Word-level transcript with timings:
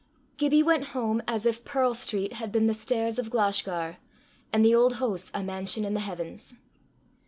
Gibbie 0.37 0.63
went 0.63 0.83
home 0.97 1.21
as 1.27 1.45
if 1.45 1.63
Pearl 1.63 1.93
street 1.93 2.33
had 2.33 2.51
been 2.51 2.65
the 2.65 2.73
stairs 2.73 3.19
of 3.19 3.29
Glashgar, 3.29 3.97
and 4.51 4.65
the 4.65 4.73
Auld 4.75 4.95
Hoose 4.95 5.29
a 5.31 5.43
mansion 5.43 5.85
in 5.85 5.93
the 5.93 5.99
heavens. 5.99 6.55